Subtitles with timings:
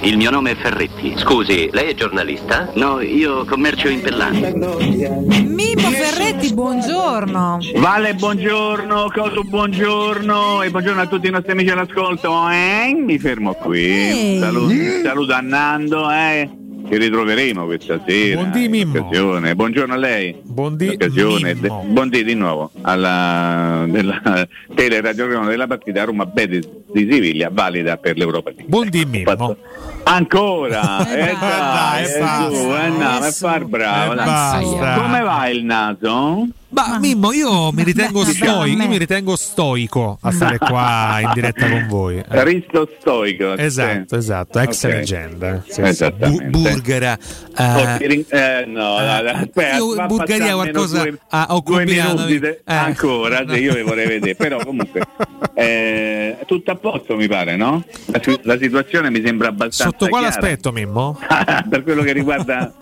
[0.00, 1.14] Il mio nome è Ferretti.
[1.16, 2.70] Scusi, lei è giornalista?
[2.74, 4.40] No, io commercio in Pellani.
[5.44, 7.58] Mimmo Ferretti, buongiorno.
[7.76, 12.48] Vale, buongiorno, Coso, buongiorno e buongiorno a tutti i nostri amici all'ascolto.
[12.48, 12.94] Eh?
[12.96, 14.38] Mi fermo qui.
[14.38, 16.48] Saluto, saluto a Nando, eh.
[16.88, 18.40] Ci ritroveremo questa sera.
[18.40, 19.10] Buondì, in Mimmo.
[19.54, 20.40] Buongiorno a lei.
[20.58, 21.54] Buondì, In occasione.
[21.54, 22.06] Mimmo.
[22.08, 24.20] De- di nuovo alla della
[24.74, 28.66] teleradiogramma della partita Roma Betis di Siviglia, valida per l'Europa League.
[28.68, 29.24] Buondì Mimmo.
[29.36, 29.56] Fatto-
[30.02, 32.50] Ancora, Eh, eh, dai, eh, basta.
[32.50, 34.12] su, eh, no, ma far bravo.
[34.12, 34.24] Eh, dai.
[34.24, 35.00] basta.
[35.02, 36.46] Come va il naso?
[36.70, 38.66] Ma Mimmo, io mi ritengo vabbè.
[38.68, 42.18] io mi ritengo stoico a stare qua in diretta con voi.
[42.18, 42.44] Eh.
[42.44, 43.56] Risto stoico.
[43.56, 44.16] Esatto, sì.
[44.16, 44.90] esatto, ex Ok.
[44.92, 45.62] leggenda.
[45.66, 45.82] Sì.
[46.16, 47.16] Bu- Burgera.
[47.56, 50.06] eh, Oh, ti rin- eh, no, eh, dai, dai, aspetta, io fa
[50.56, 52.74] passare qualcosa due, de- Eh.
[52.74, 55.00] ancora, sì, io le vorrei vedere, però comunque
[55.54, 57.84] eh, tutto a posto mi pare, no?
[58.06, 60.42] La, la situazione mi sembra abbastanza Sotto quale chiara.
[60.42, 61.18] aspetto, Mimmo?
[61.68, 62.72] per quello che riguarda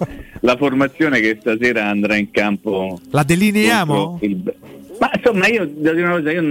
[0.40, 4.18] la formazione che stasera andrà in campo La delineiamo?
[4.22, 4.54] il-
[4.98, 6.42] Ma insomma, io devo dire una cosa, io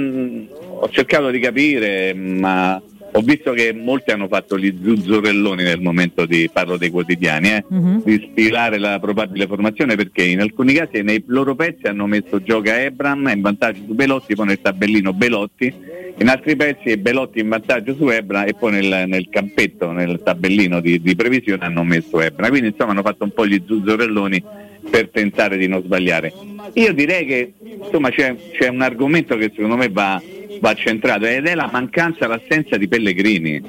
[0.82, 2.80] ho cercato di capire, ma
[3.18, 7.64] ho visto che molti hanno fatto gli zuzzurelloni nel momento di parlo dei quotidiani, eh,
[7.70, 8.04] Mhm.
[8.04, 12.82] di stilare la probabile formazione perché in alcuni casi nei loro pezzi hanno messo gioca
[12.82, 15.74] Ebram in vantaggio su Belotti, poi nel tabellino Belotti,
[16.18, 20.20] in altri pezzi è Belotti in vantaggio su Ebram e poi nel, nel campetto, nel
[20.22, 22.50] tabellino di, di previsione hanno messo Ebram.
[22.50, 24.44] Quindi insomma hanno fatto un po' gli zuzzurelloni
[24.90, 26.32] per tentare di non sbagliare.
[26.74, 30.22] Io direi che insomma c'è, c'è un argomento che secondo me va,
[30.60, 33.62] va centrato ed è la mancanza, l'assenza di Pellegrini.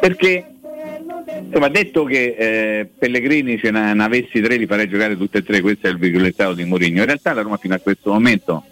[0.00, 0.46] Perché
[1.44, 5.42] insomma detto che eh, Pellegrini ce ne, ne avessi tre li farei giocare tutte e
[5.42, 7.00] tre, questo è il virgolettato di Mourinho.
[7.00, 8.64] In realtà la Roma fino a questo momento,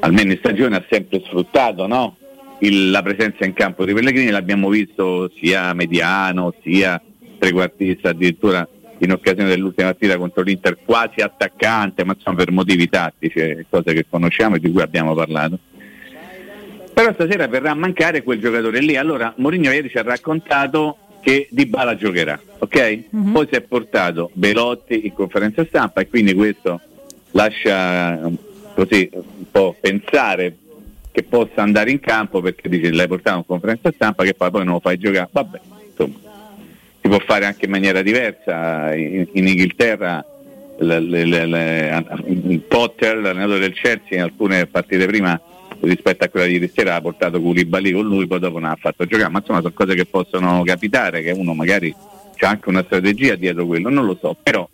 [0.00, 2.16] almeno in stagione, ha sempre sfruttato no?
[2.60, 7.00] Il- la presenza in campo di Pellegrini, l'abbiamo visto sia mediano, sia
[7.38, 8.66] trequartista, addirittura
[8.98, 13.92] in occasione dell'ultima partita contro l'Inter quasi attaccante, ma insomma per motivi tattici, eh, cose
[13.92, 15.58] che conosciamo e di cui abbiamo parlato.
[16.94, 18.96] Però stasera verrà a mancare quel giocatore lì.
[18.96, 23.04] Allora Mourinho ieri ci ha raccontato che Di Bala giocherà, ok?
[23.10, 23.32] Mhm.
[23.32, 26.80] Poi si è portato Belotti in conferenza stampa e quindi questo
[27.32, 28.32] lascia eh,
[28.74, 30.56] così un po' pensare
[31.10, 34.64] che possa andare in campo perché dice l'hai portato in conferenza stampa che poi, poi
[34.64, 35.28] non lo fai giocare.
[35.32, 36.18] Vabbè, insomma,
[37.00, 38.94] si può fare anche in maniera diversa.
[38.94, 40.24] In, in Inghilterra
[40.78, 45.40] le- le- le- Potter, l'allenatore del Chelsea, in alcune partite prima
[45.84, 48.76] rispetto a quella di ieri sera ha portato Koulibaly con lui, poi dopo non ha
[48.78, 51.94] fatto giocare, ma insomma sono cose che possono capitare, che uno magari
[52.36, 54.68] c'ha anche una strategia dietro quello, non lo so, però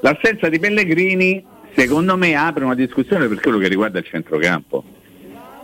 [0.00, 4.84] l'assenza di Pellegrini secondo me apre una discussione per quello che riguarda il centrocampo,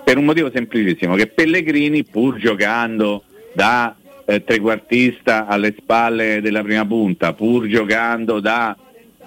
[0.04, 3.94] per un motivo semplicissimo, che Pellegrini pur giocando da
[4.24, 8.76] eh, trequartista alle spalle della prima punta, pur giocando da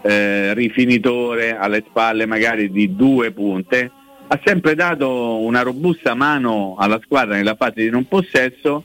[0.01, 3.91] eh, rifinitore alle spalle magari di due punte,
[4.29, 8.83] ha sempre dato una robusta mano alla squadra nella fase di non possesso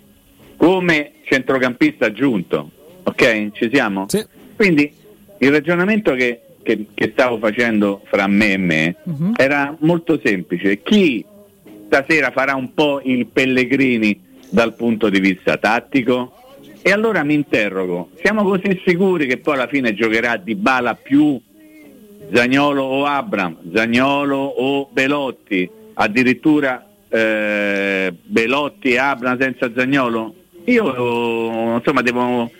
[0.57, 2.71] come centrocampista aggiunto.
[3.05, 3.51] Ok?
[3.53, 4.07] Ci siamo?
[4.09, 4.25] Sì.
[4.55, 4.93] Quindi
[5.39, 9.33] il ragionamento che, che- che stavo facendo fra me e me Mhm.
[9.37, 10.83] era molto semplice.
[10.83, 11.25] Chi
[11.87, 16.37] stasera farà un po' il Pellegrini dal punto di vista tattico?
[16.83, 21.41] E allora mi interrogo, siamo così sicuri che poi alla fine giocherà Di Bala più
[22.33, 30.35] Zagnolo o Abram, Zagnolo o Belotti, addirittura eh, Belotti e Abram senza Zagnolo?
[30.65, 32.51] Io insomma devo,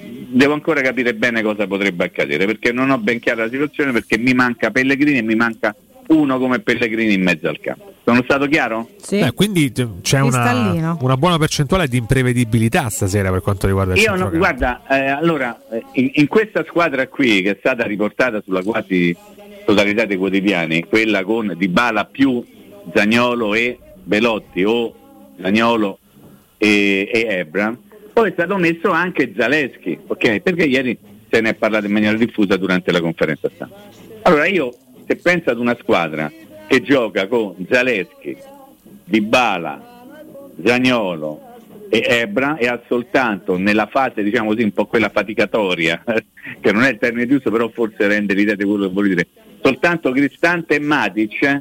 [0.00, 4.18] devo ancora capire bene cosa potrebbe accadere perché non ho ben chiara la situazione perché
[4.18, 5.74] mi manca Pellegrini e mi manca
[6.08, 7.89] uno come Pellegrini in mezzo al campo.
[8.10, 8.88] Sono stato chiaro?
[8.96, 9.20] Sì.
[9.20, 9.72] Beh, quindi
[10.02, 14.82] c'è una, una buona percentuale di imprevedibilità stasera per quanto riguarda il Io no, guarda,
[14.88, 19.16] eh, allora eh, in, in questa squadra qui che è stata riportata sulla quasi
[19.64, 22.44] totalità dei quotidiani, quella con Dybala più
[22.92, 24.92] Zagnolo e Belotti o
[25.40, 26.00] Zagnolo
[26.58, 27.78] e, e Ebram,
[28.12, 30.40] poi è stato messo anche Zaleschi, ok?
[30.40, 30.98] Perché ieri
[31.30, 33.76] se ne è parlato in maniera diffusa durante la conferenza stampa.
[34.22, 34.74] Allora io
[35.06, 36.30] se penso ad una squadra
[36.70, 38.36] che gioca con Zaleschi,
[39.04, 40.04] Dybala,
[40.64, 41.40] Zagnolo
[41.88, 46.04] e Ebra e ha soltanto nella fase diciamo così un po' quella faticatoria
[46.60, 49.26] che non è il termine giusto però forse rende l'idea di quello che voglio dire.
[49.60, 51.60] Soltanto Cristante e Matic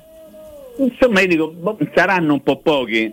[0.77, 3.12] insomma io dico boh, saranno un po' pochi.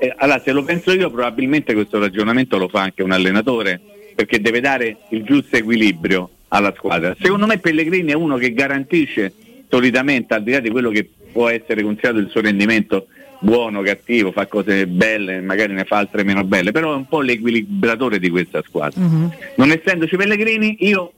[0.00, 3.78] Eh, allora se lo penso io probabilmente questo ragionamento lo fa anche un allenatore
[4.14, 7.14] perché deve dare il giusto equilibrio alla squadra.
[7.20, 9.34] Secondo me Pellegrini è uno che garantisce
[9.68, 13.06] solitamente al di là di quello che può essere considerato il suo rendimento
[13.40, 17.20] buono, cattivo, fa cose belle, magari ne fa altre meno belle, però è un po'
[17.20, 19.00] l'equilibratore di questa squadra.
[19.00, 19.32] Mhm.
[19.56, 21.12] Non essendoci Pellegrini, io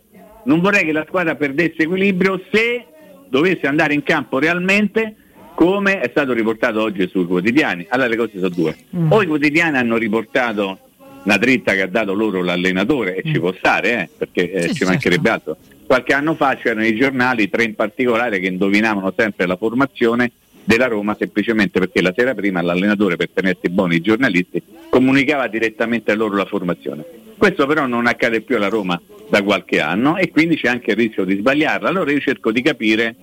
[0.44, 2.84] non vorrei che la squadra perdesse equilibrio se
[3.28, 5.14] dovesse andare in campo realmente
[5.54, 7.86] come è stato riportato oggi sui quotidiani.
[7.90, 8.76] Allora le cose sono due.
[8.96, 9.12] Mm.
[9.12, 10.78] O i quotidiani hanno riportato
[11.24, 14.68] una dritta che ha dato loro l'allenatore e ci può stare, eh, perché eh, Sì,
[14.68, 14.86] ci certo.
[14.92, 15.56] mancherebbe altro.
[15.86, 20.30] Qualche anno fa c'erano i giornali, tre in particolare, che indovinavano sempre la formazione
[20.62, 26.12] della Roma semplicemente perché la sera prima l'allenatore, per tenersi buoni i giornalisti, comunicava direttamente
[26.12, 27.04] a loro la formazione.
[27.36, 30.96] Questo però non accade più alla Roma da qualche anno e quindi c'è anche il
[30.96, 31.88] rischio di sbagliarla.
[31.88, 33.14] Allora io cerco di capire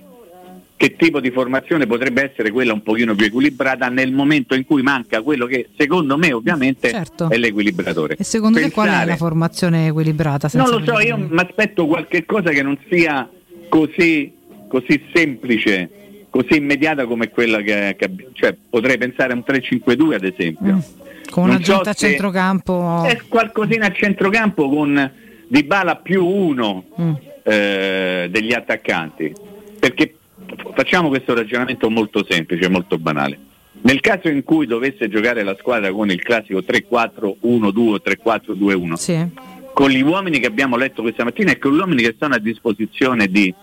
[0.78, 4.80] che tipo di formazione potrebbe essere quella un pochino più equilibrata nel momento in cui
[4.80, 7.28] manca quello che secondo me ovviamente Certo.
[7.28, 8.14] è l'equilibratore.
[8.16, 10.48] E secondo te qual è Pensare- la formazione equilibrata?
[10.52, 13.28] non lo so, io mi aspetto qualche cosa che non sia
[13.68, 14.32] così,
[14.68, 15.90] così semplice,
[16.30, 20.74] così immediata come quella che, che cioè potrei pensare a un 3-5-2 ad esempio.
[20.74, 20.78] Mm.
[21.28, 23.02] Con una so a centrocampo.
[23.04, 25.10] È qualcosina a centrocampo con
[25.48, 27.12] Dybala più uno Mm.
[27.42, 29.32] eh, degli attaccanti.
[29.78, 30.14] Perché
[30.74, 33.38] facciamo questo ragionamento molto semplice, molto banale.
[33.80, 39.26] Nel caso in cui dovesse giocare la squadra con il classico 3-4-1-2, 3-4-2-1, Sì.
[39.72, 42.38] con gli uomini che abbiamo letto questa mattina e con gli uomini che sono a
[42.38, 43.54] disposizione di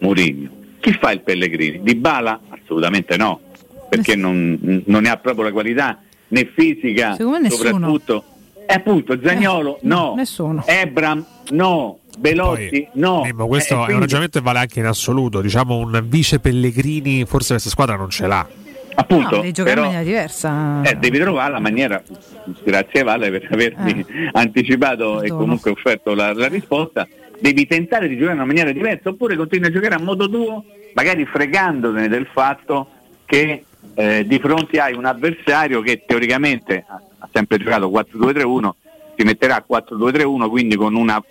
[0.00, 0.50] Mourinho.
[0.80, 1.80] Chi fa il Pellegrini?
[1.82, 2.40] Di Bala?
[2.48, 3.40] Assolutamente no,
[3.88, 7.16] perché non, non ne ha proprio la qualità né fisica,
[7.50, 8.24] soprattutto.
[8.70, 10.62] E appunto Zagnolo Eh, no, nessuno.
[10.66, 13.22] Ebram no, Belotti Poi, no.
[13.24, 15.40] Mimmo, questo Eh, è un quindi, ragionamento che vale anche in assoluto.
[15.40, 18.46] Diciamo un vice Pellegrini, forse questa squadra non ce l'ha.
[18.96, 20.82] Appunto, no, devi giocare però- in maniera diversa.
[20.82, 22.02] Eh, devi trovare la maniera,
[22.62, 24.30] grazie Valle per avermi Eh.
[24.32, 25.40] anticipato e Perdono.
[25.40, 27.06] comunque offerto la, la risposta,
[27.40, 30.62] devi tentare di giocare in una maniera diversa oppure continui a giocare a modo tuo,
[30.92, 32.88] magari fregandone del fatto
[33.24, 36.84] che eh, di fronte hai un avversario che teoricamente
[37.18, 38.70] ha sempre giocato 4-2-3-1,
[39.16, 41.22] si metterà a 4-2-3-1, quindi con una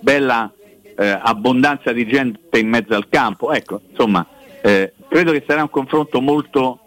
[0.00, 0.52] bella
[0.96, 3.52] eh, abbondanza di gente in mezzo al campo.
[3.52, 4.26] Ecco, insomma,
[4.62, 6.80] eh, credo che sarà un confronto molto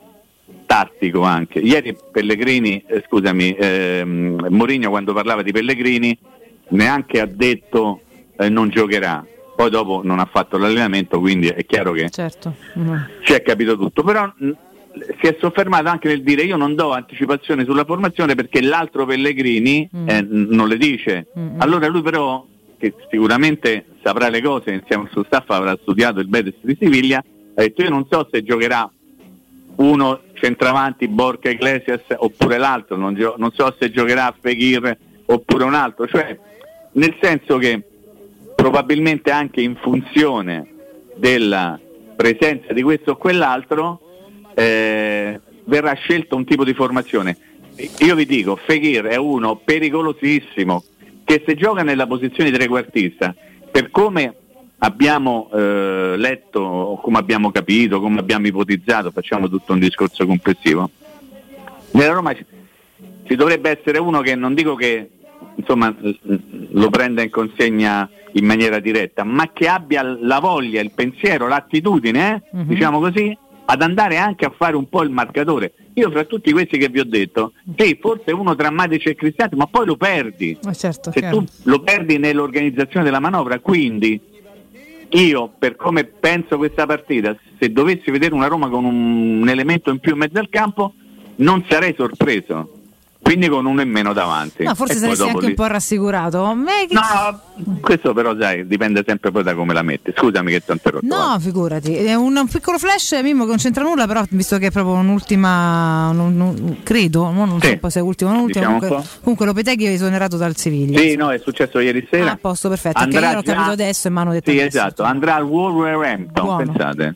[0.65, 1.59] tattico anche.
[1.59, 6.17] Ieri Pellegrini, eh, scusami, ehm, Mourinho quando parlava di Pellegrini
[6.69, 8.01] neanche ha detto
[8.37, 9.25] eh, non giocherà.
[9.55, 12.55] Poi dopo non ha fatto l'allenamento, quindi è chiaro che Certo.
[13.23, 14.03] Si è capito tutto.
[14.03, 14.51] Però mh,
[15.21, 19.89] si è soffermato anche nel dire io non do anticipazione sulla formazione perché l'altro Pellegrini
[19.95, 20.09] Mm.
[20.09, 21.27] eh, non le dice.
[21.37, 21.61] Mm.
[21.61, 22.45] Allora lui però,
[22.77, 27.17] che sicuramente saprà le cose insieme al suo staff, avrà studiato il Betis di Siviglia,
[27.17, 28.89] ha detto io non so se giocherà
[29.75, 35.73] uno centravanti Borca Iglesias oppure l'altro, non, gio- non so se giocherà Fekir oppure un
[35.73, 36.37] altro, cioè
[36.93, 37.81] nel senso che
[38.55, 40.67] probabilmente anche in funzione
[41.15, 41.79] della
[42.15, 44.01] presenza di questo o quell'altro
[44.59, 47.37] eh, verrà scelto un tipo di formazione.
[47.99, 50.83] Io vi dico, Fekir è uno pericolosissimo
[51.23, 53.33] che se gioca nella posizione di trequartista,
[53.71, 54.35] per come
[54.79, 60.89] abbiamo eh, letto, o come abbiamo capito, come abbiamo ipotizzato, facciamo tutto un discorso complessivo,
[61.91, 65.09] nella Roma ci, dovrebbe essere uno che non dico che
[65.55, 65.95] insomma,
[66.71, 72.35] lo prenda in consegna in maniera diretta, ma che abbia la voglia, il pensiero, l'attitudine,
[72.51, 72.67] eh, Mhm.
[72.67, 73.37] diciamo così,
[73.71, 75.73] ad andare anche a fare un po' il marcatore.
[75.93, 79.57] Io fra tutti questi che vi ho detto, sì, forse uno tra Matic e Cristiano,
[79.57, 81.37] ma poi lo perdi Eh, certo, se chiaro.
[81.37, 84.19] tu lo perdi nell'organizzazione della manovra, quindi
[85.09, 89.91] io per come penso questa partita, se dovessi vedere una Roma con un, un elemento
[89.91, 90.93] in più in mezzo al campo,
[91.35, 92.78] non sarei sorpreso.
[93.29, 94.63] Quindi con uno in meno davanti.
[94.63, 96.51] No, forse saresti anche lì- un po' rassicurato.
[96.53, 97.41] No,
[97.79, 100.11] questo però sai, dipende sempre poi da come la metti.
[100.15, 101.05] Scusami che ti ho interrotto.
[101.05, 101.39] No, guarda.
[101.39, 104.71] figurati, è un, un piccolo flash Mimmo che non c'entra nulla, però visto che è
[104.71, 107.77] proprio un'ultima, un- un- credo, no, non Sì.
[107.79, 110.55] so se è ultima o non ultima, Diciamo un comunque, comunque Lopeteghi è esonerato dal
[110.55, 110.99] Siviglia.
[110.99, 112.29] Sì, no, è successo ieri sera.
[112.31, 114.59] Ah, a posto, perfetto, perché Andrà io l'ho già- capito adesso e hanno detto Sì,
[114.59, 114.77] adesso.
[114.77, 116.63] esatto, andrà al Wolverhampton, Buono.
[116.65, 117.15] pensate.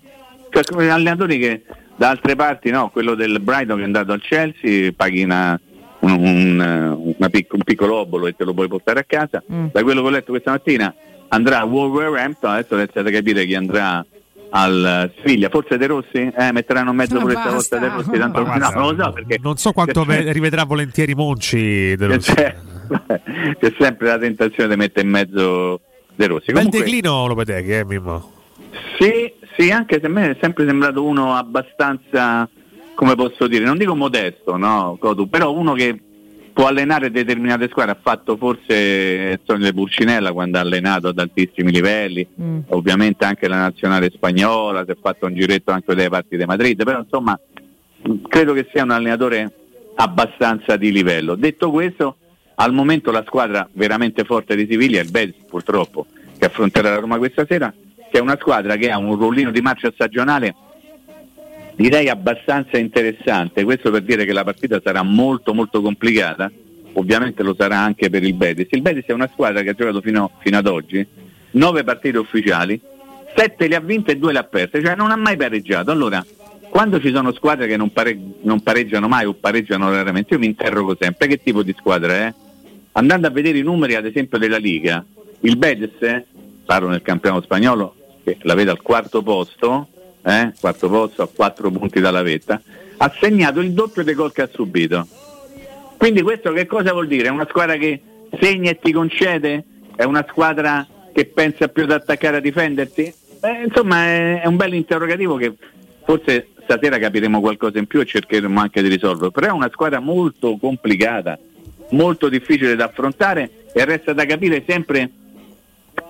[0.52, 1.64] Cioè, come allenatori che
[1.96, 5.60] da altre parti, no, quello del Brighton che è andato al Chelsea, paghi una-
[6.24, 9.44] un, una pic- un piccolo obolo e te lo puoi portare a casa.
[9.52, 9.68] Mm.
[9.72, 10.94] Da quello che ho letto questa mattina
[11.30, 14.06] andrà al Wolverhampton, adesso iniziate a capire chi andrà
[14.56, 16.32] al Siviglia, forse De Rossi?
[16.38, 19.04] Eh, metteranno in mezzo Ma pure questa volta De Rossi, tanto no, guarda, non lo
[19.04, 21.96] so perché non so quanto c'è- ve- rivedrà volentieri Monci.
[21.96, 22.34] De c'è, Rossi.
[23.60, 25.82] c'è sempre la tentazione di mettere in mezzo
[26.16, 26.52] De Rossi.
[26.52, 28.32] Bel Comunque- declino Lopeteghi, eh, Mimmo.
[29.00, 32.48] Sì, sì, anche se a me è sempre sembrato uno abbastanza,
[32.94, 36.00] come posso dire, non dico modesto, no, Cotu, però uno che
[36.54, 38.74] può allenare determinate squadre, ha fatto forse
[39.34, 42.60] il sogno di Pulcinella quando ha allenato ad altissimi livelli, Mm.
[42.70, 46.84] ovviamente anche la nazionale spagnola, si è fatto un giretto anche dalle parti di Madrid,
[46.84, 47.38] però insomma
[48.28, 49.52] credo che sia un allenatore
[49.96, 51.36] abbastanza di livello.
[51.36, 52.18] Detto questo,
[52.56, 56.06] al momento la squadra veramente forte di Siviglia è il Betis purtroppo,
[56.38, 57.74] che affronterà la Roma questa sera,
[58.12, 60.54] che è una squadra che ha un rollino di marcia stagionale
[61.76, 66.52] direi abbastanza interessante, questo per dire che la partita sarà molto molto complicata,
[66.94, 68.68] ovviamente lo sarà anche per il Betis.
[68.72, 71.06] Il Betis è una squadra che ha giocato fino, fino ad oggi,
[71.52, 72.80] nove partite ufficiali,
[73.36, 75.92] sette le ha vinte e due le ha perse, cioè non ha mai pareggiato.
[75.92, 76.24] Allora,
[76.70, 80.48] quando ci sono squadre che non, pare- non pareggiano mai o pareggiano raramente, io mi
[80.48, 82.34] interrogo sempre che tipo di squadra è.
[82.94, 85.04] Andando a vedere i numeri ad esempio della Liga,
[85.42, 86.24] il Betis,
[86.66, 89.88] parlo nel campionato spagnolo, che la vede al quarto posto,
[90.24, 92.62] eh, quarto posto a quattro punti dalla vetta,
[92.98, 95.08] ha segnato il doppio dei gol che ha subito.
[95.98, 97.28] Quindi questo che cosa vuol dire?
[97.28, 98.02] È una squadra che
[98.40, 99.64] segna e ti concede?
[99.96, 103.14] È una squadra che pensa più ad attaccare a difenderti?
[103.40, 105.54] Beh, insomma è, è un bel interrogativo che
[106.06, 110.00] forse stasera capiremo qualcosa in più e cercheremo anche di risolverlo, però è una squadra
[110.00, 111.38] molto complicata,
[111.92, 115.10] molto difficile da affrontare e resta da capire sempre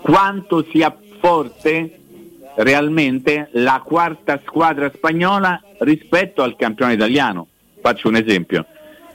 [0.02, 2.00] quanto sia forte
[2.58, 7.48] realmente la quarta squadra spagnola rispetto al campione italiano.
[7.82, 8.66] Faccio un esempio,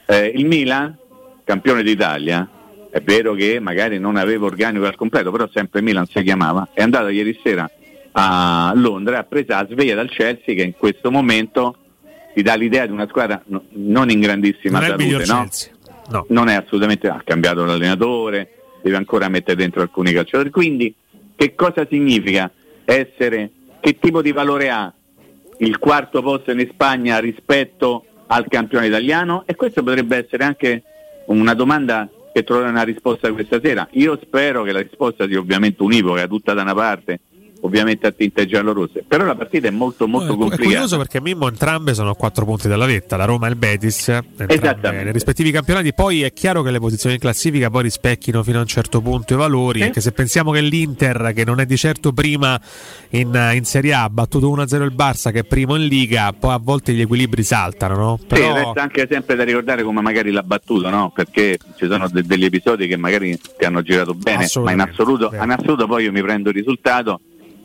[0.07, 0.97] eh, il Milan,
[1.45, 2.49] campione d'Italia,
[2.91, 6.83] è vero che magari non aveva organico al completo, però sempre Milan si chiamava, è
[6.83, 7.71] andato ieri sera
[8.13, 11.77] a Londra ha preso la sveglia dal Chelsea che in questo momento
[12.35, 15.49] ti dà l'idea di una squadra no, non in grandissima non salute, no?
[16.09, 16.27] no?
[16.31, 18.51] Non è assolutamente, ha cambiato l'allenatore,
[18.83, 20.51] deve ancora mettere dentro alcuni calciatori.
[20.51, 20.93] Quindi
[21.37, 22.51] che cosa significa
[22.95, 24.93] essere, che tipo di valore ha
[25.59, 29.43] il quarto posto in Spagna rispetto al campione italiano?
[29.47, 30.83] E questa potrebbe essere anche
[31.27, 33.87] una domanda che troverà una risposta questa sera.
[33.93, 37.21] Io spero che la risposta sia ovviamente univoca, tutta da una parte,
[37.61, 39.05] ovviamente a tinte giallo-rosse.
[39.07, 40.63] Però la partita è molto molto no, complicata.
[40.63, 43.57] È curioso perché Mimmo entrambe sono a 4 punti dalla vetta, la Roma e il
[43.57, 45.93] Betis, nei rispettivi campionati.
[45.93, 49.35] Poi è chiaro che le posizioni in classifica poi rispecchino fino a un certo punto
[49.35, 49.85] i valori, Sì.
[49.87, 52.61] anche se pensiamo che l'Inter, che non è di certo prima
[53.11, 56.53] in, in Serie A, ha battuto 1-0 il Barça che è primo in Liga, poi
[56.53, 58.19] a volte gli equilibri saltano, no?
[58.21, 58.55] Sì, Però...
[58.55, 61.11] resta anche sempre da ricordare come magari l'ha battuto, no?
[61.15, 65.31] Perché ci sono de- degli episodi che magari ti hanno girato bene, ma in assoluto,
[65.33, 67.21] in assoluto poi io mi prendo il risultato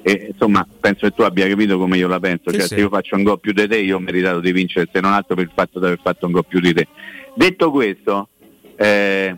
[0.06, 2.74] e insomma penso che tu abbia capito come io la penso, Sì, cioè sì.
[2.76, 5.14] se io faccio un gol più di te io ho meritato di vincere, se non
[5.14, 6.88] altro per il fatto di aver fatto un gol più di te.
[7.36, 8.28] Detto questo,
[8.76, 9.36] eh,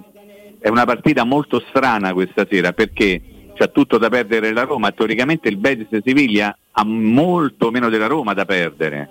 [0.59, 3.21] è una partita molto strana questa sera perché
[3.53, 8.33] c'ha tutto da perdere la Roma, teoricamente il Betis Siviglia ha molto meno della Roma
[8.33, 9.09] da perdere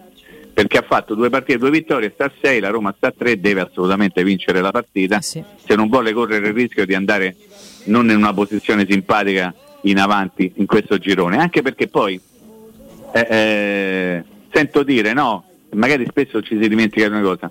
[0.53, 3.41] perché ha fatto due partite, due vittorie, sta a 6, la Roma sta a 3,
[3.41, 5.43] deve assolutamente vincere la partita Eh sì.
[5.57, 7.35] se non vuole correre il rischio di andare
[7.87, 9.53] non in una posizione simpatica
[9.85, 12.21] in avanti in questo girone, anche perché poi
[13.13, 17.51] eh, eh, sento dire, no, magari spesso ci si dimentica di una cosa,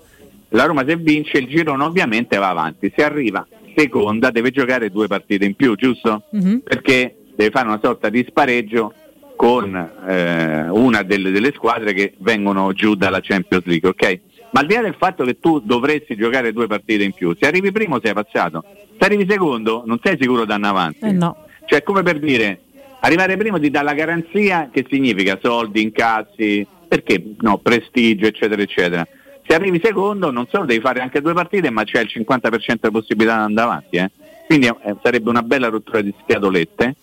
[0.49, 5.07] la Roma se vince il girone ovviamente va avanti, se arriva seconda deve giocare due
[5.07, 6.23] partite in più, giusto?
[6.31, 6.61] Mhm.
[6.63, 8.93] Perché deve fare una sorta di spareggio
[9.35, 9.75] con
[10.07, 14.19] eh, una delle, delle squadre che vengono giù dalla Champions League, ok?
[14.51, 17.47] Ma al di là del fatto che tu dovresti giocare due partite in più, se
[17.47, 18.63] arrivi primo sei passato,
[18.99, 21.05] se arrivi secondo non sei sicuro da andare avanti.
[21.05, 21.42] Eh no.
[21.65, 22.61] Cioè, come per dire,
[23.01, 29.07] arrivare primo ti dà la garanzia che significa soldi, incassi, perché no, prestigio, eccetera, eccetera.
[29.45, 32.91] Se arrivi secondo, non solo devi fare anche due partite, ma c'è il 50% di
[32.91, 33.97] possibilità di andare avanti.
[33.97, 34.11] eh.
[34.45, 36.95] Quindi eh, sarebbe una bella rottura di scatolette.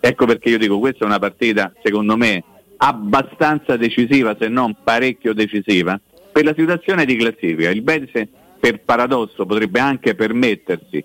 [0.00, 2.42] Ecco perché io dico, questa è una partita, secondo me,
[2.78, 6.00] abbastanza decisiva, se non parecchio decisiva,
[6.32, 7.70] per la situazione di classifica.
[7.70, 8.26] Il Betis,
[8.58, 11.04] per paradosso, potrebbe anche permettersi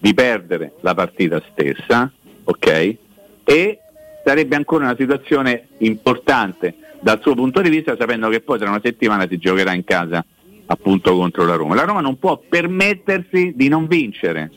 [0.00, 2.10] di perdere la partita stessa,
[2.48, 2.96] ok?
[3.44, 3.78] E
[4.24, 8.80] sarebbe ancora una situazione importante dal suo punto di vista, sapendo che poi tra una
[8.82, 10.24] settimana si giocherà in casa
[10.66, 11.74] appunto contro la Roma.
[11.74, 14.50] La Roma non può permettersi di non vincere,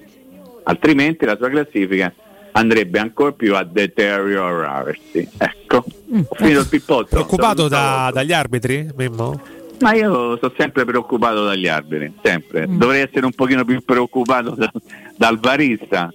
[0.64, 2.14] altrimenti la sua classifica
[2.54, 5.30] andrebbe ancora più a deteriorarsi.
[5.38, 7.08] Ecco, ho finito il pippotto.
[7.10, 9.40] Preoccupato da- dagli arbitri, Mimmo?
[9.80, 12.68] Ma io sono sempre preoccupato dagli arbitri, sempre.
[12.70, 14.72] Dovrei essere un pochino più preoccupato da-
[15.16, 16.14] dal barista.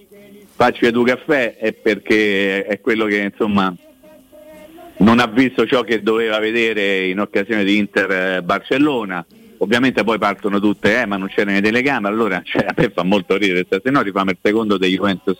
[0.57, 3.71] Faccio due caffè è perché è quello che insomma
[4.97, 9.23] non ha visto ciò che doveva vedere in occasione di Inter-Barcellona.
[9.59, 13.03] Ovviamente poi partono tutte, eh, ma non c'erano le telecamere, allora cioè, a me fa
[13.03, 15.39] molto ridere, se no rifamo il secondo dei Juventus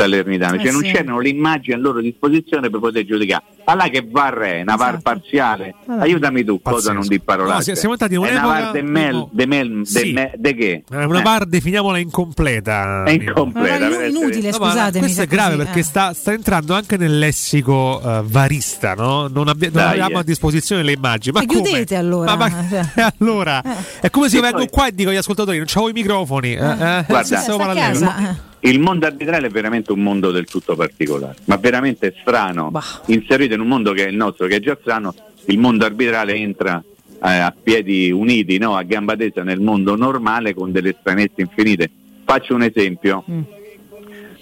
[0.00, 0.92] Salernitano, cioè eh non sì.
[0.92, 3.42] c'erano le immagini a loro disposizione per poter giudicare.
[3.64, 4.60] Allora che VAR è?
[4.62, 4.76] Una esatto.
[4.76, 5.74] VAR parziale?
[5.88, 6.04] Allora.
[6.04, 6.76] Aiutami tu, Pazzesco.
[6.76, 7.72] cosa non di parolacce.
[7.72, 8.40] No, siamo stati in un'epoca...
[8.40, 10.12] È una VAR de, mel, de, mel, sì.
[10.12, 10.84] de, de che?
[10.88, 11.22] È una eh.
[11.22, 13.02] VAR, definiamola incompleta.
[13.02, 14.00] È incompleta.
[14.00, 15.00] È inutile, no, scusatemi.
[15.00, 15.82] Questo è grave così, perché eh.
[15.82, 19.26] sta, sta, entrando anche nel lessico uh, varista, no?
[19.26, 21.34] Non, abbi- non abbiamo a disposizione le immagini.
[21.34, 22.36] Ma, ma chiudete allora.
[22.36, 23.12] Ma, ma, cioè.
[23.18, 24.02] allora eh.
[24.02, 26.52] è come se io vengo qua e dico agli ascoltatori: non c'ho i microfoni.
[26.52, 32.14] Eh, eh, Guarda, il mondo arbitrale è veramente un mondo del tutto particolare, ma veramente
[32.20, 32.70] strano.
[32.70, 33.02] Bah.
[33.06, 35.14] Inserito in un mondo che è il nostro, che è già strano,
[35.46, 36.82] il mondo arbitrale entra
[37.22, 38.76] eh, a piedi uniti, no?
[38.76, 41.90] a gamba tesa nel mondo normale con delle stranezze infinite.
[42.24, 43.24] Faccio un esempio.
[43.30, 43.40] Mm.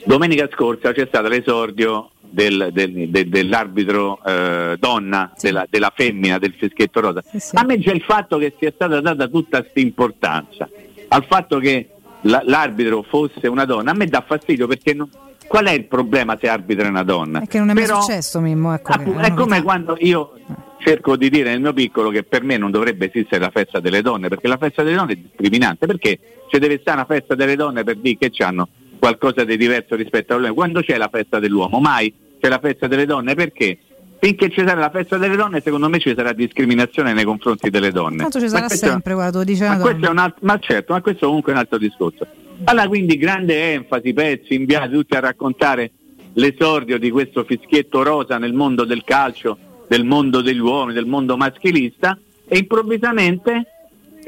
[0.04, 5.46] Domenica scorsa c'è stato l'esordio del, del, del, dell'arbitro eh, donna, sì.
[5.46, 7.23] della, della, femmina del fischietto rosa.
[7.28, 7.56] Sì, sì.
[7.56, 10.68] A me già il fatto che sia stata data tutta questa importanza,
[11.08, 11.90] al fatto che
[12.26, 15.09] l'arbitro fosse una donna, a me dà fastidio perché non,
[15.47, 17.40] qual è il problema se arbitra una donna?
[17.40, 18.75] È che non è Però, mai successo, Mimmo.
[18.75, 20.33] Ecco appunto, è come quando io
[20.78, 24.02] cerco di dire nel mio piccolo che per me non dovrebbe esistere la festa delle
[24.02, 26.18] donne, perché la festa delle donne è discriminante, perché
[26.49, 28.68] ci deve stare una festa delle donne per dire che hanno
[28.99, 30.54] qualcosa di diverso rispetto all'uomo.
[30.54, 31.80] Quando c'è la festa dell'uomo?
[31.80, 33.78] Mai c'è la festa delle donne, perché?
[34.18, 37.90] Finché ci sarà la festa delle donne, secondo me ci sarà discriminazione nei confronti delle
[37.92, 38.23] donne.
[38.23, 41.26] Tanto ci sarà sempre, guarda, dice ma, questo è un altro, ma certo, ma questo
[41.26, 42.26] comunque è un altro discorso.
[42.64, 45.90] Allora quindi grande enfasi, pezzi inviati tutti a raccontare
[46.35, 49.58] l'esordio di questo fischietto rosa nel mondo del calcio,
[49.88, 52.18] del mondo degli uomini, del mondo maschilista
[52.49, 53.66] e improvvisamente,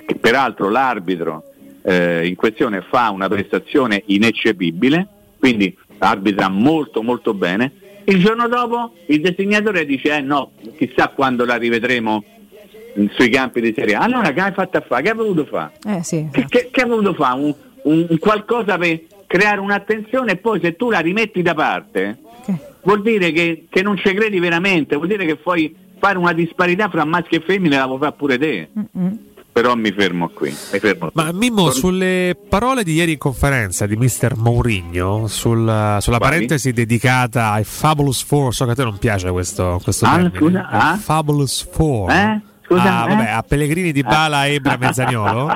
[0.07, 1.45] che peraltro l'arbitro
[1.83, 5.07] eh, in questione fa una prestazione ineccepibile,
[5.38, 7.73] quindi arbitra molto molto bene,
[8.09, 12.25] il giorno dopo il designatore dice eh no, chissà quando la rivedremo
[13.11, 14.00] sui campi di Serie A.
[14.00, 15.03] Allora che hai fatto a fare?
[15.03, 15.73] Che hai voluto fare?
[15.87, 17.41] Eh, sì, che, che, che, hai voluto fare?
[17.41, 22.59] Un, un, qualcosa per creare un'attenzione e poi se tu la rimetti da parte okay.
[22.83, 26.88] vuol dire che, che, non ci credi veramente, vuol dire che puoi fare una disparità
[26.88, 28.69] fra maschi e femmine la puoi fare pure te.
[28.97, 29.27] Mm-hmm
[29.61, 30.57] però mi fermo qui.
[30.73, 35.99] Mi fermo Ma Mimmo, sulle parole di ieri in conferenza di Mister Mourinho, sul, sulla
[36.00, 36.19] Quali?
[36.19, 40.31] parentesi dedicata ai Fabulous Four, so che a te non piace questo, questo ah.
[40.33, 40.97] Scusa, ah?
[40.97, 42.09] Fabulous Four.
[42.09, 42.41] Eh?
[42.65, 43.15] Scusa, ah, eh?
[43.15, 45.50] vabbè, a Pellegrini di Bala e Ebra Mezzagnolo.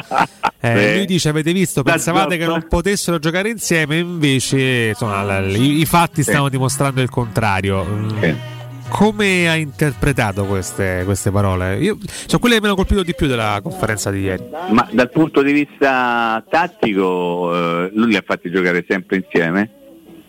[0.59, 5.87] Eh, lui dice: Avete visto, pensavate che non potessero giocare insieme, invece insomma, i, i,
[5.87, 7.87] fatti stanno dimostrando il contrario.
[8.21, 8.51] Sì
[8.92, 11.78] come ha interpretato queste, queste parole?
[11.78, 14.44] Io, sono quelle che mi hanno colpito di più della conferenza di ieri.
[14.70, 19.70] Ma dal punto di vista tattico, eh, lui li ha fatti giocare sempre insieme.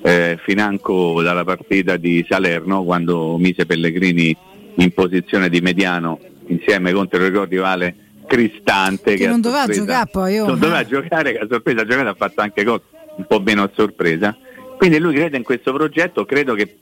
[0.01, 4.35] Eh, financo dalla partita di Salerno quando mise Pellegrini
[4.75, 7.95] in posizione di mediano insieme contro il ricordi Vale
[8.27, 10.47] Cristante che, che non doveva giocare poi oh.
[10.47, 12.81] non doveva giocare che a sorpresa ha giocato ha fatto anche cose
[13.15, 14.35] un po' meno a sorpresa
[14.77, 16.79] quindi lui crede in questo progetto credo che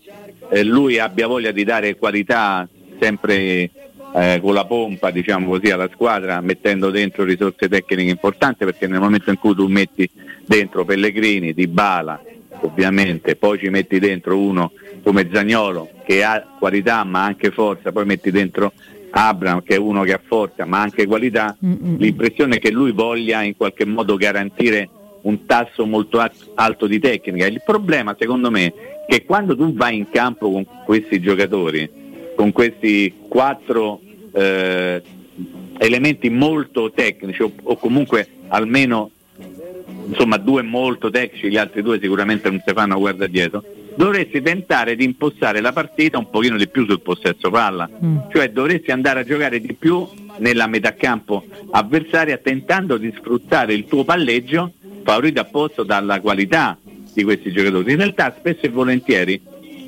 [0.51, 2.67] eh, lui abbia voglia di dare qualità
[2.99, 3.71] sempre
[4.13, 8.99] eh, con la pompa diciamo così, alla squadra mettendo dentro risorse tecniche importanti perché nel
[8.99, 10.09] momento in cui tu metti
[10.45, 12.21] dentro Pellegrini, Di Bala
[12.63, 18.05] ovviamente, poi ci metti dentro uno come Zagnolo che ha qualità ma anche forza, poi
[18.05, 18.73] metti dentro
[19.11, 21.95] Abram che è uno che ha forza ma anche qualità, Mm-mm.
[21.97, 24.89] l'impressione è che lui voglia in qualche modo garantire
[25.21, 26.23] un tasso molto
[26.55, 27.45] alto di tecnica.
[27.45, 28.73] Il problema secondo me
[29.07, 31.89] che quando tu vai in campo con questi giocatori,
[32.35, 33.99] con questi quattro
[34.33, 35.01] eh,
[35.77, 39.11] elementi molto tecnici o, o, comunque almeno
[40.07, 43.63] insomma due molto tecnici, gli altri due sicuramente non si fanno guarda dietro,
[43.95, 48.17] dovresti tentare di impostare la partita un pochino di più sul possesso palla, mm.
[48.31, 50.07] cioè dovresti andare a giocare di più
[50.37, 56.77] nella metà campo avversaria tentando di sfruttare il tuo palleggio favorito apposta dalla qualità
[57.13, 57.91] di questi giocatori.
[57.91, 59.41] In realtà spesso e volentieri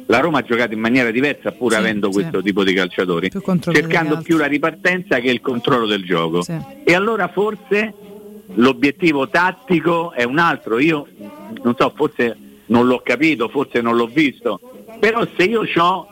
[0.08, 2.20] la Roma ha giocato in maniera diversa pur sì, avendo sì.
[2.20, 6.44] questo tipo di calciatori, più cercando più la ripartenza che il controllo del gioco.
[6.44, 6.58] Sì.
[6.84, 7.94] E allora forse
[8.56, 10.80] l'obiettivo tattico è un altro.
[10.80, 11.08] Io
[11.64, 14.60] non so, forse non l'ho capito, forse non l'ho visto,
[15.00, 16.08] però se io ho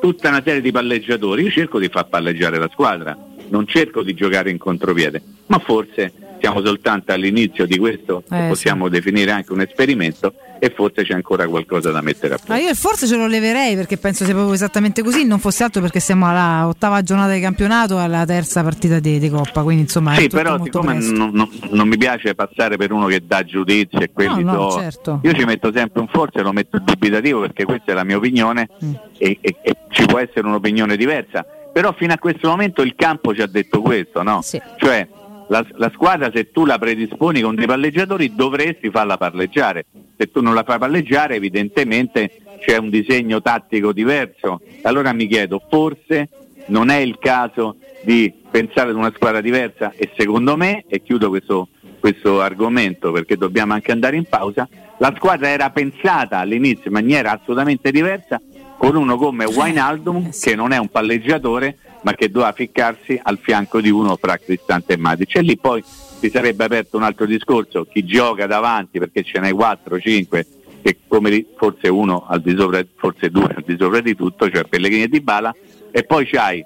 [0.00, 3.16] tutta una serie di palleggiatori, io cerco di far palleggiare la squadra,
[3.48, 6.12] non cerco di giocare in contropiede, ma forse
[6.44, 8.90] siamo soltanto all'inizio di questo, eh, possiamo sì.
[8.90, 12.52] definire anche un esperimento e forse c'è ancora qualcosa da mettere a posto.
[12.52, 15.80] Ma io forse ce lo leverei perché penso sia proprio esattamente così, non fosse altro
[15.80, 19.84] perché siamo alla ottava giornata di campionato e alla terza partita di, di Coppa, quindi
[19.84, 20.14] insomma...
[20.16, 24.10] Sì, però siccome non, non, non, mi piace passare per uno che dà giudizio e
[24.12, 25.20] quelli no, no, so, certo.
[25.22, 28.68] io ci metto sempre un forse, lo metto dubitativo perché questa è la mia opinione
[28.84, 28.94] mm.
[29.16, 33.34] e, e, e ci può essere un'opinione diversa, però fino a questo momento il campo
[33.34, 34.42] ci ha detto questo, no?
[34.42, 34.60] Sì.
[34.76, 35.08] Cioè
[35.48, 39.86] la, la, squadra se tu la predisponi con dei palleggiatori dovresti farla palleggiare.
[40.16, 42.30] Se tu non la fai palleggiare evidentemente
[42.60, 44.60] c'è un disegno tattico diverso.
[44.82, 46.28] Allora mi chiedo, forse
[46.66, 51.28] non è il caso di pensare ad una squadra diversa e secondo me, e chiudo
[51.28, 51.68] questo,
[52.00, 57.32] questo argomento perché dobbiamo anche andare in pausa, la squadra era pensata all'inizio in maniera
[57.32, 58.40] assolutamente diversa
[58.84, 63.80] con uno come Wijnaldum che non è un palleggiatore ma che doveva ficcarsi al fianco
[63.80, 65.36] di uno fra Cristante e Matic.
[65.36, 69.52] E lì poi si sarebbe aperto un altro discorso chi gioca davanti perché ce n'hai
[69.52, 70.46] 4, 5
[70.82, 74.64] e come forse uno al di sopra, forse due al di sopra di tutto cioè
[74.64, 75.54] Pellegrini e Di Bala
[75.90, 76.62] e poi c'hai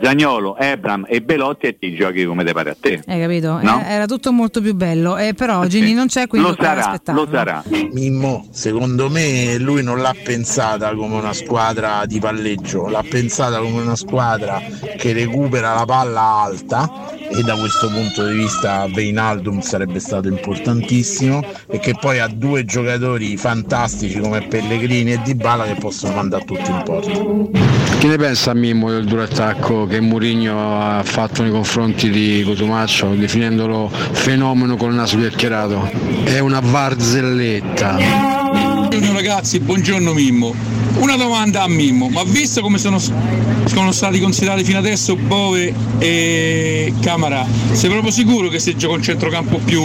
[0.00, 3.02] Zagnolo, Ebram e Belotti e ti giochi come te pare a te.
[3.06, 3.60] Hai capito?
[3.62, 3.82] No?
[3.84, 7.62] Era tutto molto più bello, eh, però Gini non c'è quindi lo sarà, lo sarà.
[7.92, 13.80] Mimmo, secondo me lui non l'ha pensata come una squadra di palleggio, l'ha pensata come
[13.80, 14.60] una squadra
[14.96, 16.90] che recupera la palla alta
[17.28, 22.64] e da questo punto di vista Veinaldum sarebbe stato importantissimo e che poi ha due
[22.64, 27.98] giocatori fantastici come Pellegrini e Dybala che possono mandare tutti in porta.
[27.98, 33.14] Che ne pensa Mimmo del duro attacco che Mourinho ha fatto nei confronti di Cotumaccio
[33.14, 35.90] definendolo fenomeno col naso chiacchierato?
[36.24, 38.65] È una barzelletta.
[38.88, 40.54] Buongiorno ragazzi, buongiorno Mimmo.
[40.98, 46.94] Una domanda a Mimmo, ma visto come sono, sono stati considerati fino adesso Bove e
[47.00, 49.82] Camara, sei proprio sicuro che si gioca un centrocampo più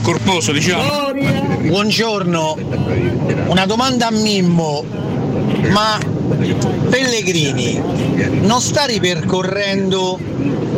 [0.00, 1.12] corposo, diciamo?
[1.66, 2.56] Buongiorno,
[3.48, 4.84] una domanda a Mimmo,
[5.70, 5.98] ma
[6.88, 7.80] Pellegrini
[8.42, 10.20] non sta ripercorrendo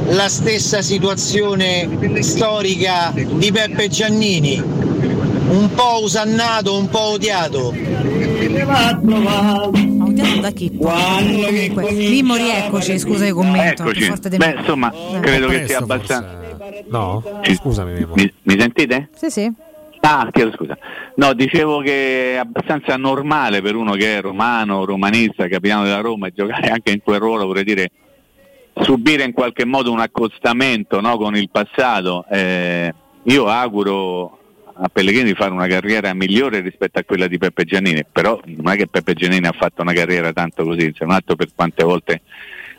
[0.09, 1.87] la stessa situazione
[2.21, 4.86] storica di Peppe Giannini?
[5.49, 7.69] Un po' usannato, un po' odiato.
[10.01, 10.77] Odiato da chi?
[10.77, 13.83] Comunque, Mimmo rieccoci, scusa il commento.
[13.83, 14.13] Eccoci.
[14.37, 15.21] Beh, insomma, eh.
[15.21, 16.45] credo che sia abbastanza.
[16.89, 17.23] No?
[17.43, 18.15] Scusami, Mimmo.
[18.15, 19.09] Mi, mi sentite?
[19.15, 19.53] Sì, sì.
[20.01, 20.77] Ah, chiedo scusa.
[21.17, 26.29] No, dicevo che è abbastanza normale per uno che è romano, romanista, capitano della Roma
[26.29, 27.91] e giocare anche in quel ruolo, vorrei dire,
[28.83, 32.25] subire in qualche modo un accostamento no, con il passato.
[32.31, 34.39] Eh, io auguro
[34.79, 38.73] a Pellegrini di fare una carriera migliore rispetto a quella di Peppe Giannini, però non
[38.73, 41.83] è che Peppe Giannini ha fatto una carriera tanto così, se non altro per quante
[41.83, 42.23] volte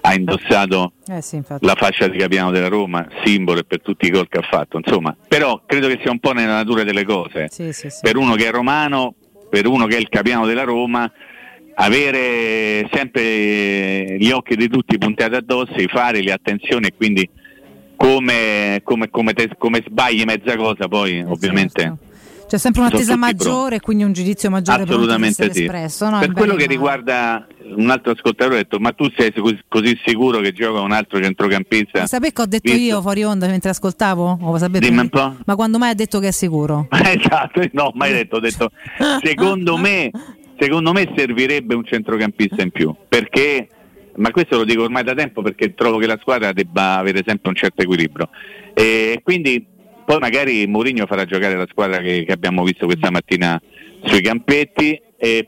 [0.01, 4.27] ha indossato eh sì, la fascia di capitano della Roma, simbolo per tutti i gol
[4.29, 7.73] che ha fatto, insomma, però credo che sia un po' nella natura delle cose, sì,
[7.73, 9.15] sì, per uno che è romano,
[9.49, 11.11] per uno che è il capitano della Roma,
[11.79, 17.27] avere sempre gli occhi di tutti puntati addosso, i fari, le attenzioni e quindi
[17.97, 21.97] come, come, come, te, come sbagli mezza cosa poi eh, ovviamente
[22.47, 25.63] c'è sempre un'attesa maggiore e quindi un giudizio maggiore assolutamente sì.
[25.63, 26.19] espresso, no?
[26.19, 29.33] per quello che riguarda un altro ascoltatore ha detto ma tu sei
[29.67, 32.85] così sicuro che gioca un altro centrocampista ma sapete che ho detto Visto?
[32.85, 34.39] io fuori onda mentre ascoltavo?
[34.41, 35.35] O Dimmi un po'.
[35.45, 36.87] ma quando mai ha detto che è sicuro?
[37.03, 38.71] esatto no mai detto ho detto
[39.21, 40.09] secondo me
[40.57, 43.67] secondo me servirebbe un centrocampista in più perché
[44.17, 47.49] ma questo lo dico ormai da tempo perché trovo che la squadra debba avere sempre
[47.49, 48.29] un certo equilibrio.
[48.73, 49.65] E quindi
[50.05, 53.61] poi magari Mourinho farà giocare la squadra che, che abbiamo visto questa mattina
[54.05, 55.47] sui campetti e,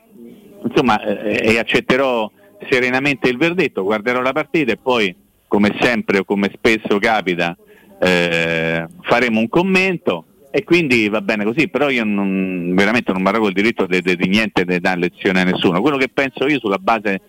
[0.62, 2.30] insomma, eh, e accetterò
[2.68, 5.14] serenamente il verdetto, guarderò la partita e poi
[5.48, 7.56] come sempre o come spesso capita
[8.00, 13.28] eh, faremo un commento e quindi va bene così, però io non, veramente non mi
[13.28, 15.80] arrogo il diritto di niente di dare lezione a nessuno.
[15.80, 17.20] Quello che penso io sulla base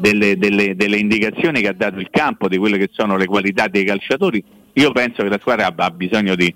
[0.00, 3.68] delle, delle, delle, indicazioni che ha dato il campo di quelle che sono le qualità
[3.68, 6.52] dei calciatori, io penso che la squadra abbia bisogno di,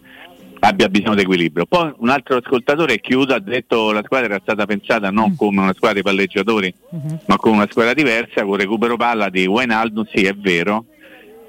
[0.61, 1.67] abbia bisogno di equilibrio.
[1.67, 5.37] Poi un altro ascoltatore chiuso ha detto che la squadra era stata pensata non mm.
[5.37, 7.21] come una squadra di palleggiatori, uh-huh.
[7.27, 10.87] ma come una squadra diversa, con recupero palla di Wijnaldum, sì è vero,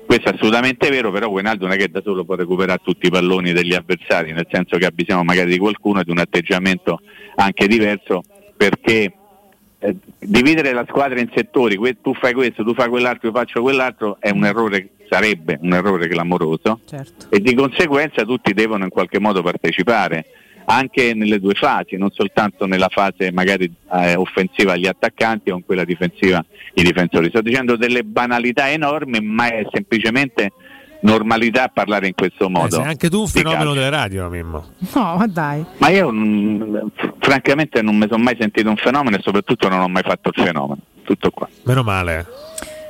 [0.06, 3.10] questo è assolutamente vero, però Wijnaldum non è che da solo può recuperare tutti i
[3.10, 7.00] palloni degli avversari, nel senso che ha bisogno magari di qualcuno e di un atteggiamento
[7.36, 8.22] anche diverso
[8.56, 9.12] perché
[9.86, 13.62] eh, dividere la squadra in settori, que- tu fai questo, tu fai quell'altro, io faccio
[13.62, 17.28] quell'altro, è un errore, sarebbe un errore clamoroso certo.
[17.30, 20.26] e di conseguenza tutti devono in qualche modo partecipare
[20.66, 25.66] anche nelle due fasi, non soltanto nella fase magari eh, offensiva agli attaccanti o in
[25.66, 26.44] quella difensiva
[26.74, 27.30] i difensori.
[27.30, 30.54] Sto dicendo delle banalità enormi, ma è semplicemente
[31.06, 32.68] normalità parlare in questo modo.
[32.68, 34.66] Eh, sei anche tu un fenomeno delle radio, Mimmo.
[34.94, 35.64] No, ma dai.
[35.78, 39.88] Ma io mh, francamente non mi sono mai sentito un fenomeno e soprattutto non ho
[39.88, 40.78] mai fatto il fenomeno.
[41.04, 41.48] Tutto qua.
[41.64, 42.26] Meno male.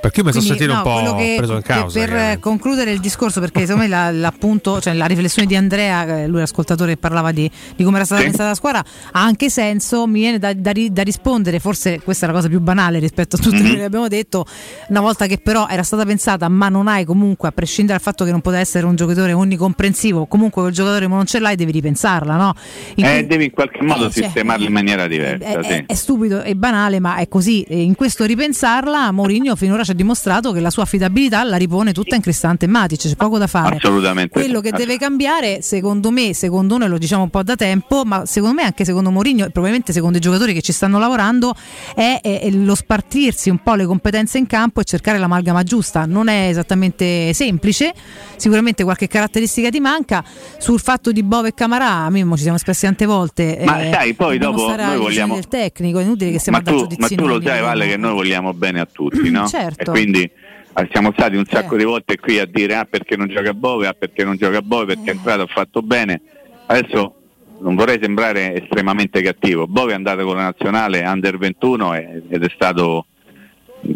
[0.06, 2.00] Perché io mi sono sentito no, un po' che- preso in causa.
[2.00, 6.20] Per che- concludere il discorso, perché secondo me la, l'appunto, cioè la riflessione di Andrea,
[6.20, 8.28] eh, lui l'ascoltatore che parlava di, di come era stata Sì.
[8.28, 8.80] pensata la squadra,
[9.12, 10.06] ha anche senso.
[10.06, 13.40] Mi viene da, da da rispondere, forse questa è la cosa più banale rispetto a
[13.40, 13.62] tutto Mhm.
[13.62, 14.46] quello che abbiamo detto.
[14.90, 18.26] Una volta che però era stata pensata, ma non hai comunque, a prescindere dal fatto
[18.26, 22.36] che non poteva essere un giocatore onnicomprensivo, comunque quel giocatore non ce l'hai, devi ripensarla,
[22.36, 22.54] no?
[22.96, 25.46] In Eh, cui- devi in qualche modo Eh, cioè, sistemarlo in maniera diversa.
[25.48, 25.70] è, sì.
[25.70, 27.62] è- è stupido e banale, ma è così.
[27.64, 31.94] E in questo ripensarla, Mourinho finora ci ha dimostrato che la sua affidabilità la ripone
[31.94, 33.78] tutta in Cristante e Matic, c'è poco da fare.
[33.78, 34.40] Assolutamente.
[34.40, 38.26] Quello che deve cambiare, secondo me, secondo noi lo diciamo un po' da tempo, ma
[38.26, 41.54] secondo me anche secondo Mourinho e probabilmente secondo i giocatori che ci stanno lavorando,
[41.96, 46.06] è, è- è lo spartirsi un po' le competenze in campo e cercare l'amalgama giusta.
[46.06, 47.94] Non è esattamente semplice,
[48.36, 50.24] sicuramente qualche caratteristica ti manca.
[50.58, 53.62] Sul fatto di Bove e Camarà, Mimmo, ci siamo espressi tante volte.
[53.66, 56.88] Ma eh, sai, poi dopo noi vogliamo- del tecnico, è inutile che stiamo ma tu,
[56.98, 59.48] ma tu lo sai, Vale, che noi vogliamo bene a tutti, no?
[59.56, 59.75] Certo.
[59.78, 63.28] E quindi eh, siamo stati un sacco di volte qui a dire ah perché non
[63.28, 66.22] gioca Bove, ah perché non gioca Bove, perché è entrato ha fatto bene.
[66.68, 67.16] Adesso
[67.60, 69.68] non vorrei sembrare estremamente cattivo.
[69.68, 73.06] Bove è andato con la nazionale under 21 e- ed è stato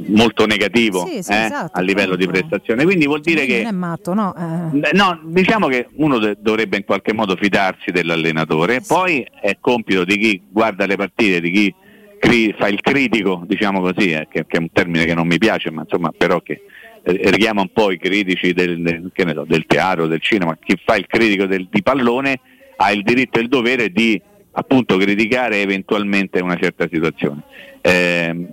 [0.07, 2.47] molto negativo Sì, sì, eh, esatto, a livello di appunto.
[2.47, 2.83] prestazione.
[2.83, 4.35] Quindi vuol dire Mourinho che non è matto, no?
[4.35, 4.91] Eh.
[4.93, 10.41] No, diciamo che uno dovrebbe in qualche modo fidarsi dell'allenatore, poi è compito di chi
[10.49, 11.75] guarda le partite, di chi
[12.19, 15.37] cri- fa il critico, diciamo così, eh, che, che è un termine che non mi
[15.37, 16.61] piace, ma insomma però che
[17.03, 20.95] eh, richiama un po' i critici del, del- so, del teatro, del cinema, chi fa
[20.95, 22.39] il critico del- di pallone
[22.75, 27.41] ha il diritto e il dovere di appunto criticare eventualmente una certa situazione.
[27.81, 28.47] Ehm,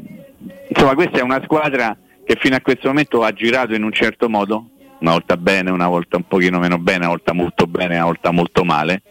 [0.68, 4.28] insomma questa è una squadra che fino a questo momento ha girato in un certo
[4.28, 8.04] modo, una volta bene, una volta un pochino meno bene, una volta molto bene, una
[8.04, 9.02] volta molto male,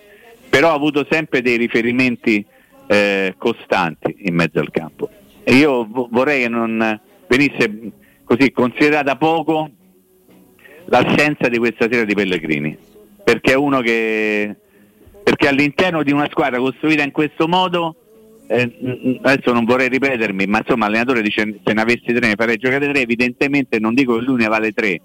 [0.50, 2.46] però ha avuto sempre dei riferimenti
[2.88, 5.10] eh, costanti in mezzo al campo.
[5.43, 7.91] E io vo- vorrei che non venisse
[8.24, 9.69] così considerata poco
[10.86, 12.78] l'assenza di questa sera di Pellegrini,
[13.24, 14.56] perché è uno che
[15.24, 17.95] perché all'interno di una squadra costruita in questo modo
[18.48, 22.58] eh, adesso non vorrei ripetermi, ma insomma l'allenatore dice se ne avessi tre ne farei
[22.58, 25.02] giocare tre, evidentemente non dico che lui ne vale tre,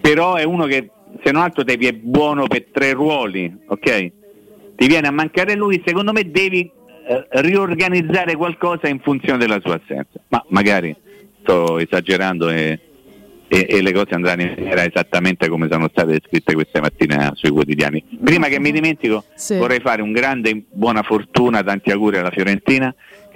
[0.00, 0.90] però è uno che
[1.22, 4.12] se non altro ti è buono per tre ruoli, ok?
[4.76, 6.70] Ti viene a mancare lui, secondo me devi
[7.30, 10.94] riorganizzare qualcosa in funzione della sua assenza, ma magari
[11.42, 12.78] sto esagerando e,
[13.48, 17.50] e- e le cose andranno in maniera esattamente come sono state scritte queste mattine sui
[17.50, 18.02] quotidiani.
[18.22, 19.56] Prima che mi dimentico, Sì.
[19.56, 22.92] vorrei fare un grande buona fortuna, tanti auguri alla Fiorentina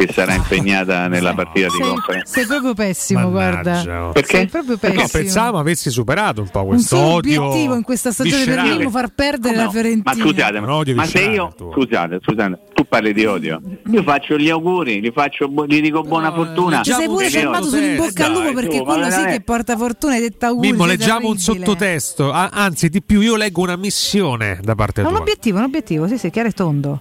[0.06, 2.32] che sarà impegnata nella partita di conferenza.
[2.34, 3.82] sei proprio pessimo, Mannaggia.
[3.82, 4.10] guarda.
[4.12, 4.36] Perché?
[4.36, 5.00] Sei proprio pessimo.
[5.02, 7.44] No, pensavamo avessi superato un po' un questo solo odio.
[7.44, 8.62] obiettivo in questa stagione per.
[8.62, 10.14] Mimmo far perdere No, la Fiorentina.
[10.14, 11.70] Ma scusate, Un odio ma se io tu.
[11.72, 13.60] scusate, scusate, tu parli di odio.
[13.90, 16.82] Io faccio gli auguri, gli, faccio, gli dico buona fortuna.
[16.82, 19.36] Ci sei pure fermato io- su in bocca al lupo perché tu, quello sì veramente-
[19.36, 20.70] che porta fortuna hai detto auguri.
[20.70, 22.30] Mimmo, leggiamo un sottotesto.
[22.32, 25.20] Anzi, di più, io leggo una missione da parte È un tua.
[25.20, 27.00] obiettivo, un obiettivo, sì, sì, chiaro e tondo.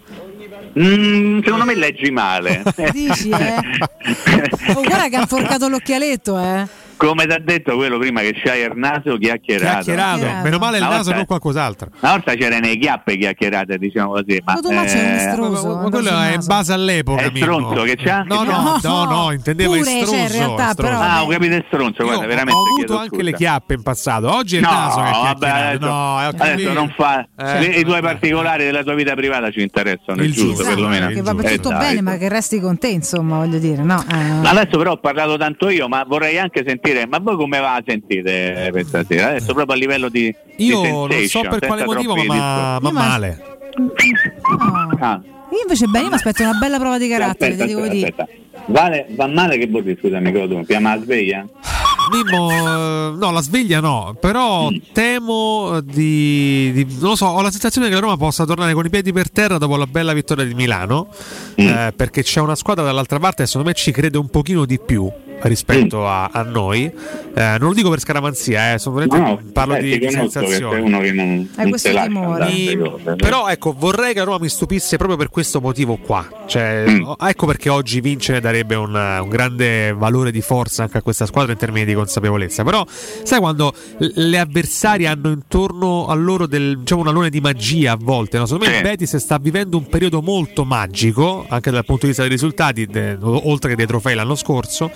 [0.78, 2.64] Mm, secondo me leggi male.
[2.92, 3.58] Dici, eh?
[4.76, 6.68] Oh, guarda che ha inforcato l'occhialetto, eh.
[7.00, 9.84] Come ti ha detto quello prima che c'hai il naso chiacchierato.
[9.84, 10.42] Chiacchierato.
[10.44, 11.88] Meno male il Una naso, volta- non qualcos'altro.
[12.02, 14.42] Una volta c'erano le chiappe chiacchierate, diciamo così.
[14.44, 15.76] Ma, Ma eh, estroso.
[15.78, 17.22] Ma quello è in base all'epoca.
[17.22, 17.46] È Mimmo.
[17.46, 18.24] stronzo che c'ha?
[18.24, 20.76] No, no, no, no, intendeva Pure, cioè, in realtà, estroso.
[20.76, 23.24] però- Ah, ho capito è stronzo, guarda, veramente ho avuto anche scusa.
[23.24, 24.34] le chiappe in passato.
[24.36, 28.02] Oggi è il No, naso che vabbè, adesso, No, adesso non fa Eh, i tuoi
[28.02, 28.02] vabbè.
[28.02, 31.08] particolari della tua vita privata ci interessano, è Il giusto perlomeno.
[31.08, 34.04] che va per tutto Eh, bene, ma che resti con te, insomma, voglio dire, no?
[34.12, 34.48] eh.
[34.50, 37.84] Adesso però ho parlato tanto io, ma vorrei anche sentire, ma voi come va a
[37.86, 39.30] sentire questa sera?
[39.30, 43.42] Adesso proprio a livello di di Io non so per quale motivo, ma, ma male.
[43.78, 43.92] No.
[45.00, 45.22] Ah,
[45.52, 47.96] Io invece bene, io mi aspetto una bella prova di carattere, aspetta, ti devo aspetta,
[47.96, 48.08] dire.
[48.10, 48.64] aspetta.
[48.72, 50.62] Vale, va male che vuol dire, scusami, cosa?
[50.66, 51.46] Chiama la sveglia?
[52.12, 54.76] Mimmo, no, la sveglia no, però Mm.
[54.94, 58.86] temo di, di- Non lo so, ho la sensazione che la Roma possa tornare con
[58.86, 61.08] i piedi per terra dopo la bella vittoria di Milano,
[61.62, 61.68] Mm.
[61.68, 64.80] eh, perché c'è una squadra dall'altra parte e secondo me ci crede un pochino di
[64.80, 65.10] più
[65.44, 66.06] rispetto Mm.
[66.06, 66.84] a, a noi.
[66.86, 70.82] Eh, non lo dico per scaramanzia, eh, sono veramente- parlo beh, di, sensazioni.
[70.82, 72.78] uno che non, Hai non questo timore.
[72.78, 73.16] cose.
[73.16, 76.28] però ecco, vorrei che la Roma mi stupisse proprio per questo motivo qua.
[76.48, 77.12] Cioè, Mm.
[77.20, 81.52] ecco perché oggi vincere darebbe un, un grande valore di forza anche a questa squadra
[81.52, 82.64] in termini di consapevolezza.
[82.64, 82.86] Però,
[83.24, 87.98] sai quando le avversarie hanno intorno a loro del, diciamo, un alone di magia a
[88.00, 88.38] volte?
[88.38, 88.46] No?
[88.46, 92.24] Secondo me il Betis sta vivendo un periodo molto magico, anche dal punto di vista
[92.24, 94.92] dei risultati, de- oltre che dei trofei l'anno scorso.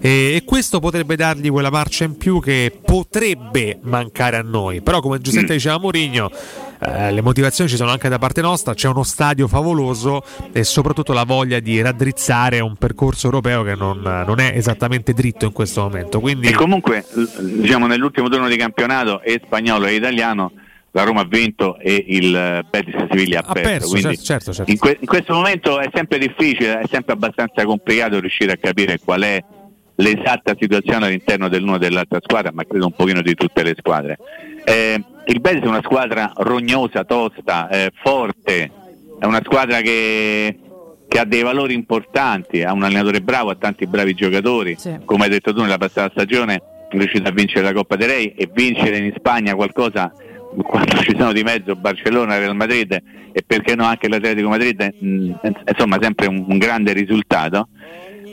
[0.00, 4.80] E, e questo potrebbe dargli quella marcia in più che potrebbe mancare a noi.
[4.80, 5.56] Però, come giustamente Mm.
[5.56, 6.30] diceva Mourinho,
[6.78, 10.22] eh, le motivazioni ci sono anche da parte nostra, c'è uno stadio favoloso
[10.52, 15.46] e soprattutto la voglia di raddrizzare un percorso europeo che non, non è esattamente dritto
[15.46, 16.20] in questo momento.
[16.20, 16.48] Quindi...
[16.48, 17.04] E comunque
[17.40, 20.52] diciamo, nell'ultimo turno di campionato e spagnolo e italiano
[20.96, 23.92] la Roma ha vinto e il Betis Siviglia ha, ha perso.
[23.92, 24.70] perso certo, certo, certo.
[24.70, 28.98] In, que- in, questo momento è sempre difficile, è sempre abbastanza complicato riuscire a capire
[28.98, 29.44] qual è
[29.96, 34.18] l'esatta situazione all'interno dell'una e dell'altra squadra, ma credo un pochino di tutte le squadre.
[34.64, 38.70] Eh, il Betis è una squadra rognosa, tosta, eh, forte,
[39.18, 40.58] è una squadra che,
[41.08, 44.98] che, ha dei valori importanti, ha un allenatore bravo, ha tanti bravi giocatori, sì.
[45.04, 46.54] come hai detto tu nella passata stagione
[46.88, 50.12] è riuscito a vincere la Coppa dei Re e vincere in Spagna qualcosa
[50.62, 52.92] quando ci sono di mezzo Barcellona, Real Madrid
[53.32, 55.32] e perché no anche l'Atletico Madrid, mh,
[55.68, 57.68] insomma sempre un, un grande risultato.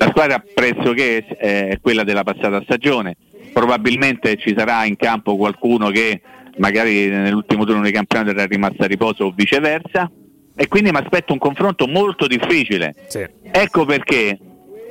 [0.03, 3.15] La squadra pressoché è quella della passata stagione,
[3.53, 6.19] probabilmente ci sarà in campo qualcuno che
[6.57, 10.11] magari nell'ultimo turno di campionato era rimasto a riposo o viceversa
[10.55, 12.93] e quindi mi aspetto un confronto molto difficile.
[13.07, 13.25] Sì.
[13.49, 14.37] Ecco perché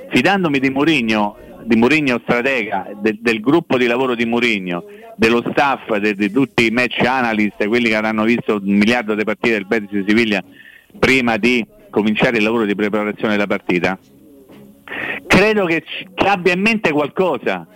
[0.08, 4.84] fidandomi di Mourinho, di Mourinho stratega, de, del gruppo di lavoro di Mourinho,
[5.16, 9.24] dello staff, de, di tutti i match analyst, quelli che avranno visto un miliardo di
[9.24, 10.42] partite del Betis di Siviglia
[10.98, 13.98] prima di cominciare il lavoro di preparazione della partita,
[15.26, 15.82] credo che,
[16.14, 17.66] che abbia in mente qualcosa.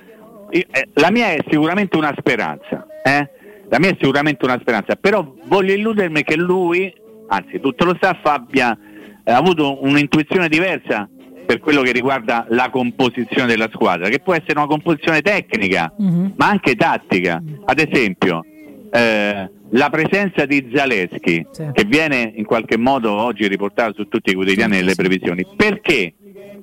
[0.51, 3.31] Eh, la mia è sicuramente una speranza, eh?
[3.69, 6.93] la mia è sicuramente una speranza, però voglio illudermi che lui,
[7.29, 8.77] anzi tutto lo staff abbia
[9.25, 11.09] eh, avuto un'intuizione diversa
[11.47, 16.27] per quello che riguarda la composizione della squadra, che può essere una composizione tecnica, mm-hmm.
[16.37, 17.43] ma anche tattica.
[17.65, 18.45] Ad esempio,
[18.91, 21.71] eh, la presenza di Zaleschi, sì.
[21.73, 24.95] che viene in qualche modo oggi riportata su tutti i quotidiani sì.
[24.95, 26.15] previsioni, perché?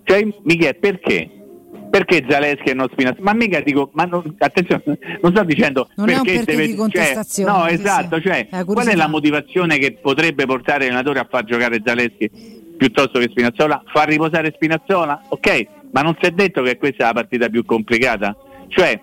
[0.04, 1.30] Cioè, Michele, perché?
[1.90, 3.24] Perché Zaleschi e non Spinazzola?
[3.24, 4.82] Ma mica dico, ma non, attenzione,
[5.22, 7.52] non sto dicendo non perché, perché deve, di contestazione.
[7.52, 11.82] Cioè, no, esatto, cioè, qual è la motivazione che potrebbe portare l'allenatore a far giocare
[11.86, 12.30] Zaleschi
[12.76, 13.84] piuttosto che Spinazzola?
[13.86, 15.26] Far riposare Spinazzola?
[15.30, 18.36] Ok, ma non si è detto che questa è la partita più complicata?
[18.70, 19.00] Cioè,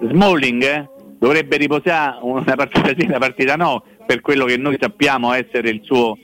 [0.00, 5.32] Smalling eh, dovrebbe riposare una partita sì, una partita no, per quello che noi sappiamo
[5.34, 6.16] essere il suo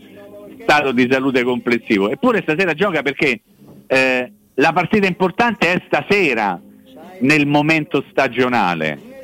[0.63, 2.11] stato di salute complessivo.
[2.11, 3.41] Eppure stasera gioca perché
[3.87, 6.61] eh, la partita importante è stasera
[7.21, 9.15] nel momento stagionale.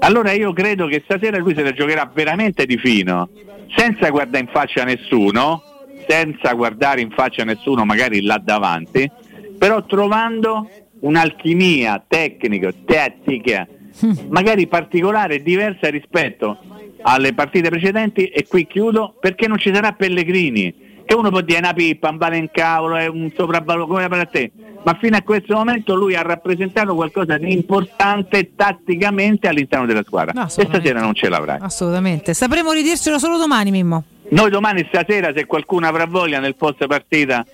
[0.00, 3.28] Allora io credo che stasera lui se la giocherà veramente di fino,
[3.76, 5.62] senza guardare in faccia a nessuno,
[6.06, 9.10] senza guardare in faccia a nessuno magari là davanti,
[9.56, 10.68] però trovando
[11.00, 13.66] un'alchimia tecnica, tattica,
[14.28, 16.58] magari particolare, diversa rispetto
[17.02, 18.26] alle partite precedenti.
[18.26, 22.16] E qui chiudo perché non ci sarà Pellegrini che uno può dire una pippa, un
[22.16, 24.50] vale in cavolo, è un sopravvalore come per te,
[24.84, 30.32] ma fino a questo momento lui ha rappresentato qualcosa di importante tatticamente all'interno della squadra
[30.32, 31.58] no, e stasera non ce l'avrai.
[31.60, 34.04] Assolutamente, sapremo ridircelo solo domani Mimmo.
[34.30, 37.44] Noi domani stasera se qualcuno avrà voglia nel post partita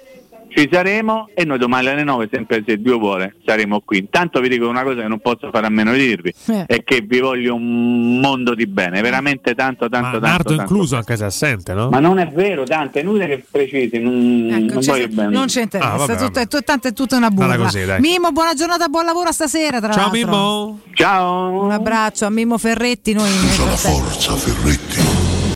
[0.50, 3.98] ci saremo e noi domani alle 9, sempre se Dio vuole, saremo qui.
[3.98, 6.64] Intanto vi dico una cosa che non posso fare a meno di dirvi, eh.
[6.66, 10.44] è che vi voglio un mondo di bene, veramente tanto, tanto, Ma tanto.
[10.44, 11.88] tanto, incluso anche se assente, no?
[11.88, 15.28] Ma non è vero, tanto, è inutile che precisi, non, ecco, non voglio bene.
[15.30, 17.56] Non c'è interessa, ah, vabbè, tutto, È, tanto è tutta una buona.
[17.98, 20.18] Mimmo, buona giornata, buon lavoro stasera, tra Ciao l'altro.
[20.18, 20.80] Mimmo!
[20.94, 21.64] Ciao!
[21.64, 23.28] Un abbraccio a Mimmo Ferretti, noi...
[23.30, 25.19] La forza Ferretti